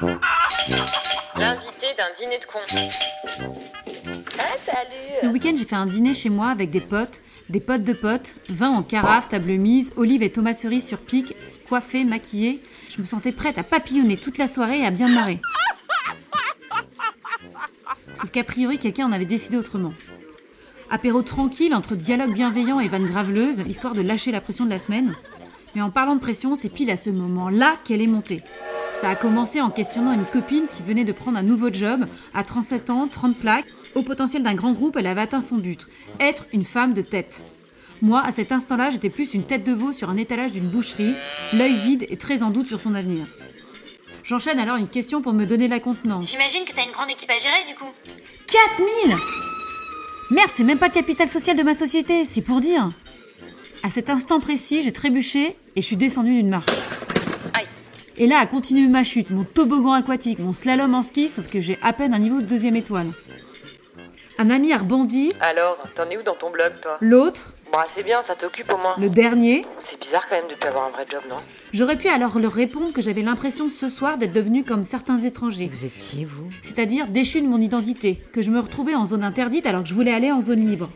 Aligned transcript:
L'invité 0.00 1.86
d'un 1.96 2.14
dîner 2.16 2.38
de 2.38 2.44
con. 2.44 2.60
Ah, 4.38 4.42
salut 4.64 5.16
Ce 5.20 5.26
week-end, 5.26 5.54
j'ai 5.58 5.64
fait 5.64 5.74
un 5.74 5.86
dîner 5.86 6.14
chez 6.14 6.30
moi 6.30 6.50
avec 6.50 6.70
des 6.70 6.80
potes, 6.80 7.20
des 7.48 7.58
potes 7.58 7.82
de 7.82 7.92
potes, 7.92 8.36
vin 8.48 8.70
en 8.70 8.84
carafe, 8.84 9.30
table 9.30 9.50
mise, 9.52 9.92
olives 9.96 10.22
et 10.22 10.30
tomates 10.30 10.58
cerises 10.58 10.86
sur 10.86 10.98
pic, 10.98 11.34
coiffée, 11.68 12.04
maquillée. 12.04 12.62
Je 12.88 13.00
me 13.00 13.06
sentais 13.06 13.32
prête 13.32 13.58
à 13.58 13.64
papillonner 13.64 14.16
toute 14.16 14.38
la 14.38 14.46
soirée 14.46 14.80
et 14.80 14.86
à 14.86 14.92
bien 14.92 15.08
me 15.08 15.14
marrer. 15.14 15.40
Sauf 18.14 18.30
qu'a 18.30 18.44
priori, 18.44 18.78
quelqu'un 18.78 19.06
en 19.06 19.12
avait 19.12 19.24
décidé 19.24 19.56
autrement. 19.56 19.92
Apéro 20.90 21.22
tranquille 21.22 21.74
entre 21.74 21.96
dialogue 21.96 22.32
bienveillant 22.32 22.78
et 22.78 22.86
vanne 22.86 23.06
graveleuse, 23.06 23.64
histoire 23.66 23.94
de 23.94 24.02
lâcher 24.02 24.30
la 24.30 24.40
pression 24.40 24.64
de 24.64 24.70
la 24.70 24.78
semaine. 24.78 25.14
Mais 25.74 25.82
en 25.82 25.90
parlant 25.90 26.14
de 26.14 26.20
pression, 26.20 26.54
c'est 26.54 26.68
pile 26.68 26.90
à 26.90 26.96
ce 26.96 27.10
moment-là 27.10 27.76
qu'elle 27.84 28.00
est 28.00 28.06
montée. 28.06 28.42
Ça 29.00 29.10
a 29.10 29.14
commencé 29.14 29.60
en 29.60 29.70
questionnant 29.70 30.12
une 30.12 30.24
copine 30.24 30.66
qui 30.66 30.82
venait 30.82 31.04
de 31.04 31.12
prendre 31.12 31.38
un 31.38 31.44
nouveau 31.44 31.72
job, 31.72 32.08
à 32.34 32.42
37 32.42 32.90
ans, 32.90 33.06
30 33.06 33.36
plaques. 33.36 33.68
Au 33.94 34.02
potentiel 34.02 34.42
d'un 34.42 34.54
grand 34.54 34.72
groupe, 34.72 34.96
elle 34.96 35.06
avait 35.06 35.20
atteint 35.20 35.40
son 35.40 35.54
but 35.54 35.86
être 36.18 36.46
une 36.52 36.64
femme 36.64 36.94
de 36.94 37.02
tête. 37.02 37.44
Moi, 38.02 38.20
à 38.20 38.32
cet 38.32 38.50
instant-là, 38.50 38.90
j'étais 38.90 39.08
plus 39.08 39.34
une 39.34 39.44
tête 39.44 39.62
de 39.62 39.72
veau 39.72 39.92
sur 39.92 40.10
un 40.10 40.16
étalage 40.16 40.50
d'une 40.50 40.68
boucherie, 40.68 41.14
l'œil 41.52 41.74
vide 41.74 42.06
et 42.08 42.16
très 42.16 42.42
en 42.42 42.50
doute 42.50 42.66
sur 42.66 42.80
son 42.80 42.96
avenir. 42.96 43.24
J'enchaîne 44.24 44.58
alors 44.58 44.78
une 44.78 44.88
question 44.88 45.22
pour 45.22 45.32
me 45.32 45.46
donner 45.46 45.68
la 45.68 45.78
contenance. 45.78 46.28
J'imagine 46.32 46.64
que 46.64 46.74
t'as 46.74 46.84
une 46.84 46.90
grande 46.90 47.10
équipe 47.10 47.30
à 47.30 47.38
gérer 47.38 47.68
du 47.68 47.76
coup. 47.76 47.92
4000 48.48 49.16
Merde, 50.32 50.50
c'est 50.52 50.64
même 50.64 50.78
pas 50.78 50.88
le 50.88 50.94
capital 50.94 51.28
social 51.28 51.56
de 51.56 51.62
ma 51.62 51.76
société, 51.76 52.26
c'est 52.26 52.42
pour 52.42 52.60
dire. 52.60 52.88
À 53.84 53.92
cet 53.92 54.10
instant 54.10 54.40
précis, 54.40 54.82
j'ai 54.82 54.92
trébuché 54.92 55.56
et 55.76 55.80
je 55.80 55.86
suis 55.86 55.96
descendue 55.96 56.34
d'une 56.34 56.48
marche. 56.48 56.66
Et 58.18 58.26
là 58.26 58.38
a 58.38 58.46
continué 58.46 58.88
ma 58.88 59.04
chute, 59.04 59.30
mon 59.30 59.44
toboggan 59.44 59.92
aquatique, 59.92 60.38
mon 60.40 60.52
slalom 60.52 60.94
en 60.94 61.02
ski, 61.02 61.28
sauf 61.28 61.48
que 61.48 61.60
j'ai 61.60 61.78
à 61.82 61.92
peine 61.92 62.14
un 62.14 62.18
niveau 62.18 62.40
de 62.40 62.46
deuxième 62.46 62.76
étoile. 62.76 63.08
Un 64.40 64.50
ami 64.50 64.72
a 64.72 64.78
rebondi, 64.78 65.32
Alors, 65.40 65.78
t'en 65.96 66.08
es 66.10 66.16
où 66.16 66.22
dans 66.22 66.34
ton 66.34 66.50
blog, 66.50 66.72
toi? 66.80 66.96
L'autre, 67.00 67.54
Bon, 67.72 67.78
c'est 67.94 68.02
bien, 68.02 68.22
ça 68.26 68.34
t'occupe 68.34 68.72
au 68.72 68.78
moins. 68.78 68.94
le 68.98 69.10
dernier. 69.10 69.66
C'est 69.78 70.00
bizarre 70.00 70.26
quand 70.30 70.36
même 70.36 70.48
de 70.48 70.54
plus 70.54 70.66
avoir 70.68 70.86
un 70.86 70.90
vrai 70.90 71.04
job, 71.10 71.20
non? 71.28 71.36
J'aurais 71.74 71.96
pu 71.96 72.08
alors 72.08 72.38
leur 72.38 72.52
répondre 72.52 72.92
que 72.94 73.02
j'avais 73.02 73.20
l'impression 73.22 73.68
ce 73.68 73.88
soir 73.90 74.16
d'être 74.16 74.32
devenue 74.32 74.64
comme 74.64 74.84
certains 74.84 75.18
étrangers, 75.18 75.68
Vous 75.70 75.84
êtes 75.84 75.92
qui, 75.98 76.24
vous? 76.24 76.48
c'est-à-dire 76.62 77.08
déchu 77.08 77.40
de 77.42 77.46
mon 77.46 77.60
identité, 77.60 78.22
que 78.32 78.40
je 78.42 78.50
me 78.50 78.58
retrouvais 78.60 78.94
en 78.94 79.04
zone 79.06 79.22
interdite 79.22 79.66
alors 79.66 79.82
que 79.82 79.88
je 79.88 79.94
voulais 79.94 80.14
aller 80.14 80.32
en 80.32 80.40
zone 80.40 80.64
libre. 80.66 80.88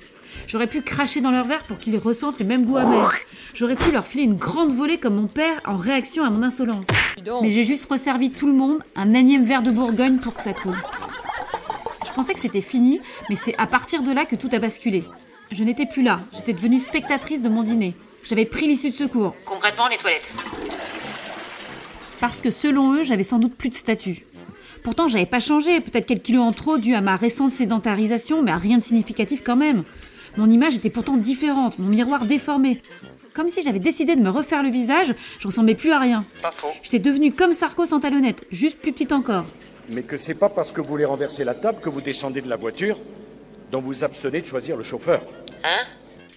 J'aurais 0.47 0.67
pu 0.67 0.83
cracher 0.83 1.21
dans 1.21 1.31
leur 1.31 1.45
verre 1.47 1.63
pour 1.65 1.79
qu'ils 1.79 1.97
ressentent 1.99 2.39
le 2.41 2.47
même 2.47 2.65
goût 2.65 2.77
amer. 2.77 3.13
J'aurais 3.55 3.77
pu 3.77 3.91
leur 3.91 4.07
filer 4.07 4.25
une 4.25 4.37
grande 4.37 4.73
volée 4.73 4.99
comme 4.99 5.15
mon 5.15 5.27
père 5.27 5.61
en 5.67 5.77
réaction 5.77 6.25
à 6.25 6.31
mon 6.31 6.43
insolence. 6.43 6.87
Mais 7.43 7.51
j'ai 7.51 7.65
juste 7.65 7.91
resservi 7.91 8.31
tout 8.31 8.47
le 8.47 8.53
monde 8.53 8.79
un 8.97 9.15
énième 9.15 9.45
verre 9.45 9.63
de 9.63 9.71
Bourgogne 9.71 10.19
pour 10.19 10.35
que 10.35 10.43
ça 10.43 10.53
coule. 10.53 10.77
Je 12.07 12.13
pensais 12.13 12.35
que 12.35 12.41
c'était 12.41 12.61
fini, 12.61 13.01
mais 13.31 13.37
c'est 13.37 13.55
à 13.57 13.67
partir 13.67 14.03
de 14.03 14.13
là 14.13 14.27
que 14.27 14.37
tout 14.37 14.49
a 14.53 14.59
basculé. 14.59 15.05
Je 15.51 15.65
n'étais 15.65 15.87
plus 15.87 16.03
là, 16.03 16.21
j'étais 16.33 16.53
devenue 16.53 16.79
spectatrice 16.81 17.41
de 17.41 17.49
mon 17.49 17.63
dîner. 17.63 17.95
J'avais 18.25 18.45
pris 18.45 18.67
l'issue 18.67 18.91
de 18.91 18.95
secours, 18.97 19.35
Concrètement, 19.45 19.89
les 19.89 19.97
toilettes. 19.99 20.29
parce 22.21 22.41
que 22.41 22.51
selon 22.51 22.95
eux, 22.95 23.03
j'avais 23.03 23.23
sans 23.23 23.39
doute 23.39 23.55
plus 23.57 23.69
de 23.69 23.75
statut. 23.75 24.25
Pourtant, 24.85 25.09
j'avais 25.09 25.27
pas 25.27 25.41
changé, 25.41 25.81
peut-être 25.81 26.07
quelques 26.07 26.23
kilos 26.23 26.43
en 26.43 26.53
trop 26.53 26.77
dû 26.79 26.95
à 26.95 27.01
ma 27.01 27.17
récente 27.17 27.51
sédentarisation, 27.51 28.43
mais 28.43 28.51
à 28.51 28.57
rien 28.57 28.79
de 28.79 28.83
significatif 28.83 29.43
quand 29.45 29.57
même. 29.57 29.85
Mon 30.37 30.51
image 30.51 30.77
était 30.77 30.91
pourtant 30.91 31.17
différente, 31.17 31.79
mon 31.79 31.89
miroir 31.89 32.25
déformé. 32.25 32.81
Comme 33.35 33.49
si 33.49 33.63
j'avais 33.63 33.79
décidé 33.79 34.17
de 34.17 34.21
me 34.21 34.31
refaire 34.31 34.63
le 34.63 34.71
visage, 34.71 35.15
je 35.39 35.47
ressemblais 35.47 35.75
plus 35.75 35.93
à 35.93 35.99
rien. 35.99 36.25
Pas 36.41 36.53
faux. 36.53 36.69
J'étais 36.83 36.99
devenue 36.99 37.33
comme 37.33 37.53
Sarko 37.53 37.87
sans 37.87 38.01
talonnette, 38.01 38.45
juste 38.51 38.79
plus 38.79 38.93
petite 38.93 39.13
encore. 39.13 39.45
Mais 39.89 40.03
que 40.03 40.17
c'est 40.17 40.35
pas 40.35 40.49
parce 40.49 40.73
que 40.73 40.81
vous 40.81 40.89
voulez 40.89 41.05
renverser 41.05 41.45
la 41.45 41.55
table 41.55 41.81
que 41.81 41.89
vous 41.89 42.01
descendez 42.01 42.41
de 42.41 42.49
la 42.49 42.57
voiture 42.57 42.99
dont 43.71 43.81
vous 43.81 44.05
abstenez 44.05 44.43
de 44.43 44.47
choisir 44.47 44.77
le 44.77 44.83
chauffeur. 44.83 45.23
Hein? 45.65 45.87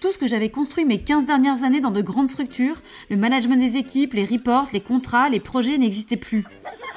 Tout 0.00 0.12
ce 0.12 0.18
que 0.18 0.26
j'avais 0.26 0.50
construit 0.50 0.84
mes 0.84 1.00
15 1.00 1.24
dernières 1.24 1.64
années 1.64 1.80
dans 1.80 1.90
de 1.90 2.02
grandes 2.02 2.28
structures, 2.28 2.76
le 3.08 3.16
management 3.16 3.56
des 3.56 3.76
équipes, 3.76 4.14
les 4.14 4.24
reports, 4.24 4.68
les 4.72 4.80
contrats, 4.80 5.28
les 5.28 5.40
projets 5.40 5.78
n'existaient 5.78 6.16
plus. 6.16 6.44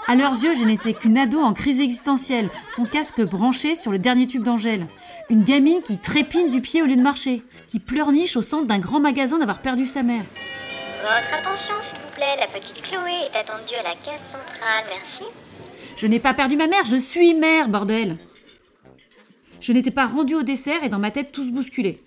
À 0.09 0.15
leurs 0.15 0.43
yeux, 0.43 0.55
je 0.55 0.63
n'étais 0.63 0.95
qu'une 0.95 1.19
ado 1.19 1.39
en 1.39 1.53
crise 1.53 1.79
existentielle, 1.79 2.49
son 2.67 2.85
casque 2.85 3.21
branché 3.21 3.75
sur 3.75 3.91
le 3.91 3.99
dernier 3.99 4.25
tube 4.25 4.41
d'Angèle. 4.41 4.87
Une 5.29 5.43
gamine 5.43 5.83
qui 5.83 5.99
trépine 5.99 6.49
du 6.49 6.61
pied 6.61 6.81
au 6.81 6.87
lieu 6.87 6.95
de 6.95 7.01
marcher, 7.03 7.43
qui 7.67 7.79
pleurniche 7.79 8.35
au 8.35 8.41
centre 8.41 8.65
d'un 8.65 8.79
grand 8.79 8.99
magasin 8.99 9.37
d'avoir 9.37 9.61
perdu 9.61 9.85
sa 9.85 10.01
mère. 10.01 10.23
Votre 11.03 11.31
attention 11.31 11.75
s'il 11.79 11.99
vous 11.99 12.15
plaît, 12.15 12.39
la 12.39 12.47
petite 12.47 12.81
Chloé 12.81 13.11
est 13.31 13.37
attendue 13.37 13.75
à 13.79 13.83
la 13.83 13.93
caisse 13.97 14.25
centrale, 14.31 14.85
merci. 14.89 15.31
Je 15.95 16.07
n'ai 16.07 16.19
pas 16.19 16.33
perdu 16.33 16.57
ma 16.57 16.65
mère, 16.65 16.85
je 16.87 16.97
suis 16.97 17.35
mère, 17.35 17.69
bordel 17.69 18.17
Je 19.61 19.73
n'étais 19.73 19.91
pas 19.91 20.07
rendue 20.07 20.33
au 20.33 20.41
dessert 20.41 20.83
et 20.83 20.89
dans 20.89 20.97
ma 20.97 21.11
tête 21.11 21.31
tout 21.31 21.45
se 21.45 21.51
bousculait. 21.51 21.99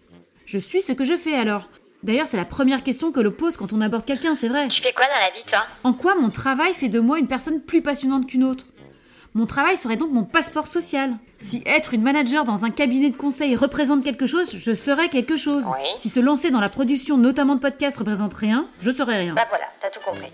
Je 0.45 0.59
suis 0.59 0.81
ce 0.81 0.91
que 0.91 1.05
je 1.05 1.17
fais 1.17 1.37
alors. 1.37 1.69
D'ailleurs, 2.03 2.27
c'est 2.27 2.37
la 2.37 2.45
première 2.45 2.83
question 2.83 3.13
que 3.13 3.21
l'on 3.21 3.31
pose 3.31 3.57
quand 3.57 3.73
on 3.73 3.81
aborde 3.81 4.05
quelqu'un, 4.05 4.35
c'est 4.35 4.49
vrai. 4.49 4.69
Tu 4.69 4.83
fais 4.83 4.93
quoi 4.93 5.07
dans 5.07 5.21
la 5.21 5.31
vie 5.31 5.45
toi? 5.47 5.61
En 5.85 5.93
quoi 5.93 6.15
mon 6.17 6.31
travail 6.31 6.75
fait 6.75 6.89
de 6.89 6.99
moi 6.99 7.19
une 7.19 7.29
personne 7.29 7.61
plus 7.61 7.81
passionnante 7.81 8.27
qu'une 8.27 8.45
autre? 8.45 8.67
Mon 9.35 9.47
travail 9.47 9.79
serait 9.79 9.97
donc 9.97 10.11
mon 10.11 10.25
passeport 10.25 10.67
social. 10.67 11.15
Si 11.39 11.63
être 11.65 11.95
une 11.95 12.03
manager 12.03 12.45
dans 12.45 12.67
un 12.67 12.71
cabinet 12.71 13.09
de 13.09 13.17
conseil 13.17 13.57
représente 13.57 14.05
quelque 14.05 14.27
chose, 14.27 14.57
je 14.59 14.75
serais 14.75 15.09
quelque 15.09 15.37
chose. 15.37 15.65
Oui. 15.69 15.89
Si 15.97 16.11
se 16.11 16.21
lancer 16.21 16.51
dans 16.51 16.61
la 16.61 16.69
production, 16.69 17.17
notamment 17.17 17.55
de 17.55 17.61
podcasts, 17.61 17.97
représente 17.97 18.35
rien, 18.35 18.69
je 18.81 18.91
serais 18.91 19.21
rien. 19.21 19.35
Bah 19.35 19.47
voilà, 19.49 19.65
t'as 19.81 19.89
tout 19.89 20.01
compris. 20.05 20.31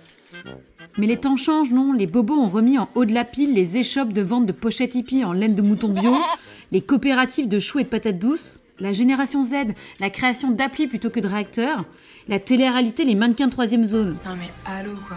Mais 0.97 1.07
les 1.07 1.17
temps 1.17 1.37
changent, 1.37 1.71
non? 1.71 1.93
Les 1.93 2.07
bobos 2.07 2.35
ont 2.35 2.49
remis 2.49 2.77
en 2.77 2.89
haut 2.97 3.05
de 3.05 3.15
la 3.15 3.25
pile 3.25 3.55
les 3.55 3.77
échoppes 3.77 4.13
de 4.13 4.23
vente 4.23 4.47
de 4.47 4.53
pochettes 4.53 4.97
hippies 4.97 5.25
en 5.25 5.33
laine 5.33 5.55
de 5.55 5.63
mouton 5.63 5.89
bio, 5.89 6.13
les 6.73 6.81
coopératives 6.81 7.49
de 7.49 7.61
choux 7.61 7.79
et 7.79 7.85
de 7.85 7.89
patates 7.89 8.19
douces, 8.19 8.58
la 8.81 8.93
génération 8.93 9.43
Z, 9.43 9.55
la 10.01 10.11
création 10.11 10.51
d'applis 10.51 10.87
plutôt 10.87 11.11
que 11.11 11.21
de 11.21 11.29
réacteurs, 11.29 11.85
la 12.29 12.41
télé-réalité, 12.41 13.05
les 13.05 13.15
mannequins 13.15 13.47
de 13.47 13.53
troisième 13.53 13.87
zone. 13.87 14.17
Non 14.27 14.37
mais 14.37 14.51
allô 14.67 14.93
quoi. 15.07 15.17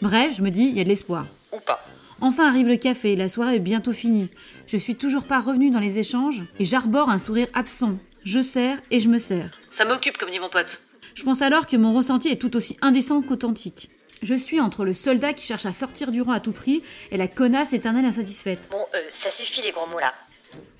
Bref, 0.00 0.36
je 0.36 0.42
me 0.42 0.50
dis, 0.50 0.64
il 0.64 0.76
y 0.76 0.80
a 0.80 0.84
de 0.84 0.88
l'espoir. 0.88 1.26
Ou 1.52 1.60
pas. 1.60 1.84
Enfin 2.20 2.48
arrive 2.48 2.68
le 2.68 2.76
café, 2.76 3.16
la 3.16 3.28
soirée 3.28 3.56
est 3.56 3.60
bientôt 3.60 3.92
finie. 3.92 4.30
Je 4.66 4.76
suis 4.76 4.94
toujours 4.94 5.24
pas 5.24 5.40
revenue 5.40 5.70
dans 5.70 5.80
les 5.80 5.98
échanges 5.98 6.44
et 6.58 6.64
j'arbore 6.64 7.10
un 7.10 7.18
sourire 7.18 7.48
absent. 7.52 7.98
Je 8.24 8.40
sers 8.40 8.78
et 8.90 9.00
je 9.00 9.08
me 9.08 9.18
sers. 9.18 9.50
Ça 9.72 9.84
m'occupe, 9.84 10.18
comme 10.18 10.30
dit 10.30 10.38
mon 10.38 10.48
pote. 10.48 10.80
Je 11.14 11.24
pense 11.24 11.42
alors 11.42 11.66
que 11.66 11.76
mon 11.76 11.92
ressenti 11.92 12.28
est 12.28 12.40
tout 12.40 12.56
aussi 12.56 12.76
indécent 12.80 13.22
qu'authentique. 13.22 13.90
Je 14.22 14.36
suis 14.36 14.60
entre 14.60 14.84
le 14.84 14.92
soldat 14.92 15.32
qui 15.32 15.44
cherche 15.44 15.66
à 15.66 15.72
sortir 15.72 16.12
du 16.12 16.22
rang 16.22 16.30
à 16.30 16.38
tout 16.38 16.52
prix 16.52 16.82
et 17.10 17.16
la 17.16 17.26
connasse 17.26 17.72
éternelle 17.72 18.04
insatisfaite. 18.04 18.60
Bon, 18.70 18.86
euh, 18.94 19.00
ça 19.12 19.30
suffit 19.30 19.62
les 19.62 19.72
gros 19.72 19.88
mots 19.88 19.98
là. 19.98 20.14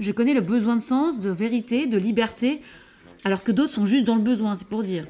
Je 0.02 0.10
connais 0.10 0.34
le 0.34 0.40
besoin 0.40 0.74
de 0.74 0.80
sens, 0.80 1.20
de 1.20 1.30
vérité, 1.30 1.86
de 1.86 1.96
liberté, 1.96 2.60
alors 3.24 3.44
que 3.44 3.52
d'autres 3.52 3.72
sont 3.72 3.86
juste 3.86 4.04
dans 4.04 4.16
le 4.16 4.20
besoin, 4.20 4.56
c'est 4.56 4.66
pour 4.66 4.82
dire. 4.82 5.06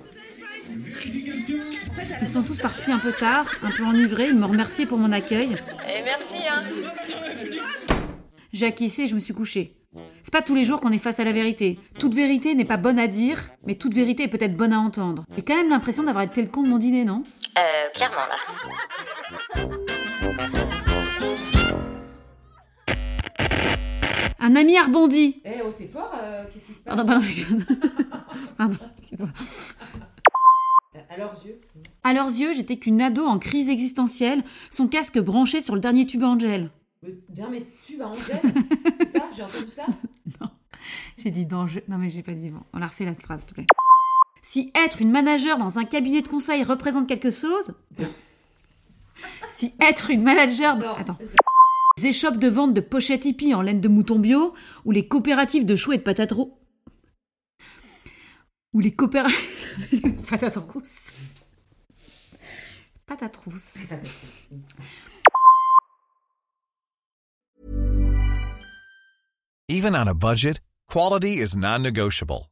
Ils 2.21 2.29
sont 2.29 2.43
tous 2.43 2.59
partis 2.59 2.93
un 2.93 2.99
peu 2.99 3.13
tard, 3.13 3.47
un 3.63 3.71
peu 3.71 3.85
enivrés, 3.85 4.29
ils 4.29 4.37
me 4.37 4.45
remerciaient 4.45 4.85
pour 4.85 4.99
mon 4.99 5.11
accueil. 5.11 5.57
Et 5.89 6.03
merci, 6.05 6.47
hein. 6.47 6.65
J'ai 8.53 8.67
acquiescé 8.67 9.05
et 9.05 9.09
je 9.09 9.15
me 9.15 9.21
suis 9.21 9.33
couchée. 9.33 9.79
C'est 10.23 10.33
pas 10.33 10.43
tous 10.43 10.55
les 10.55 10.65
jours 10.65 10.79
qu'on 10.79 10.93
est 10.93 10.99
face 10.99 11.21
à 11.21 11.25
la 11.25 11.33
vérité. 11.33 11.79
Toute 11.99 12.15
vérité 12.15 12.55
n'est 12.55 12.67
pas 12.67 12.77
bonne 12.77 12.99
à 12.99 13.07
dire, 13.07 13.49
mais 13.67 13.77
toute 13.77 13.95
vérité 13.95 14.25
est 14.25 14.29
peut-être 14.29 14.59
bonne 14.59 14.75
à 14.75 14.79
entendre. 14.79 15.25
J'ai 15.35 15.43
quand 15.43 15.57
même 15.57 15.71
l'impression 15.71 16.03
d'avoir 16.03 16.25
été 16.25 16.43
le 16.43 16.49
con 16.49 16.63
de 16.63 16.69
mon 16.69 16.79
dîner, 16.79 17.07
non? 17.07 17.25
Euh, 17.59 17.89
clairement 17.95 18.27
là. 18.29 18.37
Un 24.45 24.57
ami 24.57 24.77
a 24.77 24.83
rebondi. 24.83 25.41
Eh 25.45 25.63
oh 25.65 25.71
c'est 25.73 25.87
fort, 25.87 26.11
euh, 26.21 26.45
qu'est-ce 26.53 26.67
qui 26.67 26.75
se 26.75 26.83
passe 26.83 26.97
Pardon, 26.97 27.07
pardon. 27.07 27.27
pardon, 28.59 28.75
excuse-moi. 28.99 29.31
À 31.09 31.17
leurs 31.17 31.47
yeux. 31.47 31.61
À 32.03 32.13
leurs 32.13 32.27
yeux, 32.27 32.53
j'étais 32.53 32.77
qu'une 32.77 33.01
ado 33.01 33.25
en 33.25 33.39
crise 33.39 33.69
existentielle, 33.69 34.43
son 34.73 34.89
casque 34.89 35.21
branché 35.21 35.61
sur 35.61 35.77
le 35.77 35.81
dernier 35.81 36.07
tube 36.07 36.25
Angel. 36.25 36.71
Mais, 37.05 37.15
Bien 37.29 37.51
mais 37.51 37.65
tu 37.87 37.97
vas 37.97 38.09
Angèle, 38.09 38.41
c'est 38.99 39.07
ça 39.07 39.31
J'ai 39.37 39.45
entendu 39.45 39.69
ça 39.69 39.87
J'ai 41.19 41.31
dit 41.31 41.47
danger. 41.47 41.85
Non, 41.87 41.99
mais 41.99 42.09
j'ai 42.09 42.25
pas 42.25 42.33
dit 42.33 42.51
bon. 42.51 42.63
On 42.73 42.81
la 42.81 42.89
refait 42.89 43.05
la 43.05 43.15
phrase, 43.15 43.43
s'il 43.43 43.51
te 43.51 43.55
plaît. 43.55 43.67
Si 44.43 44.73
être 44.75 45.01
une 45.01 45.13
manager 45.13 45.57
dans 45.57 45.79
un 45.79 45.85
cabinet 45.85 46.21
de 46.21 46.27
conseil 46.27 46.65
représente 46.65 47.07
quelque 47.07 47.31
chose, 47.31 47.75
si 49.49 49.73
être 49.81 50.11
une 50.11 50.23
manager 50.23 50.77
de... 50.77 50.85
Attends. 50.85 51.19
Les 51.99 52.07
échoppes 52.07 52.39
de 52.39 52.49
vente 52.49 52.75
de 52.75 52.81
pochettes 52.81 53.25
hippies 53.25 53.55
en 53.55 53.63
laine 53.63 53.81
de 53.81 53.89
mouton 53.89 54.19
bio, 54.19 54.55
ou 54.85 54.93
les 54.93 55.07
coopératives 55.07 55.67
de 55.67 55.77
choux 55.77 55.93
et 55.93 55.99
de 55.99 56.03
patates. 56.03 56.33
Ou 58.73 58.81
les 58.81 58.93
coopératives... 58.93 59.37
rousses. 60.75 61.13
Patates. 63.07 63.39
Even 69.69 69.95
on 69.95 70.07
a 70.07 70.15
budget, 70.15 70.61
quality 70.89 71.39
is 71.39 71.57
non-negotiable. 71.57 72.52